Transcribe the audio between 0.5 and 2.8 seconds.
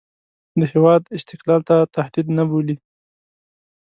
د هېواد استقلال ته تهدید نه بولي.